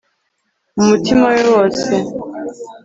nu 0.75 0.83
mutima 0.89 1.25
we 1.33 1.41
wose 1.51 1.91